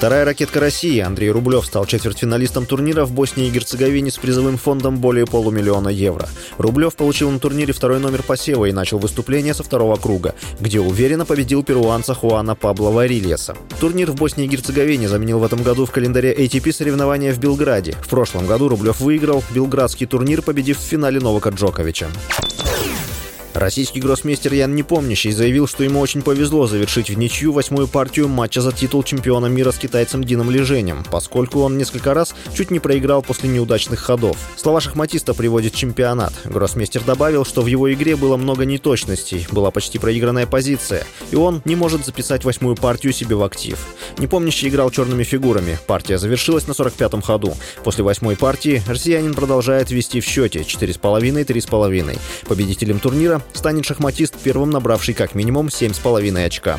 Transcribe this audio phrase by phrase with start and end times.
[0.00, 4.96] Вторая ракетка России Андрей Рублев стал четвертьфиналистом турнира в Боснии и Герцеговине с призовым фондом
[4.96, 6.26] более полумиллиона евро.
[6.56, 11.26] Рублев получил на турнире второй номер посева и начал выступление со второго круга, где уверенно
[11.26, 13.54] победил перуанца Хуана Пабло Варильеса.
[13.78, 17.94] Турнир в Боснии и Герцеговине заменил в этом году в календаре ATP соревнования в Белграде.
[18.00, 22.08] В прошлом году Рублев выиграл белградский турнир, победив в финале Новака Джоковича.
[23.54, 28.60] Российский гроссмейстер Ян Непомнящий заявил, что ему очень повезло завершить в ничью восьмую партию матча
[28.60, 33.22] за титул чемпиона мира с китайцем Дином Леженем, поскольку он несколько раз чуть не проиграл
[33.22, 34.36] после неудачных ходов.
[34.56, 36.32] Слова шахматиста приводит чемпионат.
[36.44, 41.60] Гроссмейстер добавил, что в его игре было много неточностей, была почти проигранная позиция, и он
[41.64, 43.78] не может записать восьмую партию себе в актив.
[44.18, 45.78] Непомнящий играл черными фигурами.
[45.88, 47.56] Партия завершилась на 45-м ходу.
[47.82, 52.18] После восьмой партии россиянин продолжает вести в счете 4,5-3,5.
[52.46, 56.78] Победителем турнира станет шахматист, первым набравший как минимум 7,5 очка.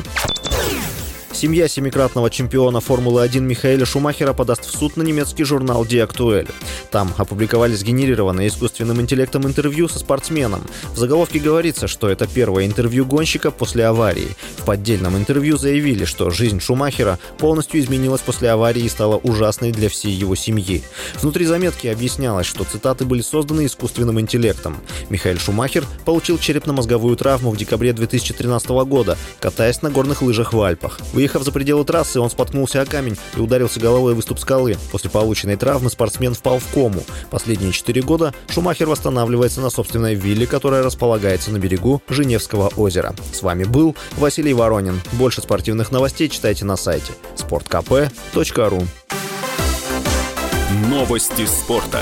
[1.32, 6.48] Семья семикратного чемпиона Формулы-1 Михаэля Шумахера подаст в суд на немецкий журнал Die Aktuell.
[6.90, 10.62] Там опубликовали сгенерированное искусственным интеллектом интервью со спортсменом.
[10.92, 14.28] В заголовке говорится, что это первое интервью гонщика после аварии.
[14.58, 19.88] В поддельном интервью заявили, что жизнь Шумахера полностью изменилась после аварии и стала ужасной для
[19.88, 20.82] всей его семьи.
[21.20, 24.76] Внутри заметки объяснялось, что цитаты были созданы искусственным интеллектом.
[25.08, 31.00] Михаил Шумахер получил черепно-мозговую травму в декабре 2013 года, катаясь на горных лыжах в Альпах.
[31.22, 34.76] Выехав за пределы трассы, он споткнулся о камень и ударился головой в выступ скалы.
[34.90, 37.00] После полученной травмы спортсмен впал в кому.
[37.30, 43.14] Последние четыре года Шумахер восстанавливается на собственной вилле, которая располагается на берегу Женевского озера.
[43.32, 45.00] С вами был Василий Воронин.
[45.12, 48.84] Больше спортивных новостей читайте на сайте sportkp.ru
[50.90, 52.00] Новости спорта.